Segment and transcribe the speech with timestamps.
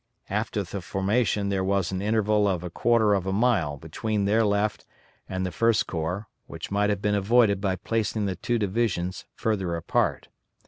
[0.31, 4.43] After the formation there was an interval of a quarter of a mile between their
[4.43, 4.83] left
[5.29, 9.75] and the First Corps, which might have been avoided by placing the two divisions further
[9.75, 10.29] apart.